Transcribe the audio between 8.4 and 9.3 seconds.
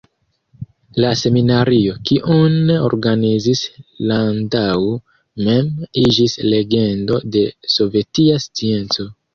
scienco.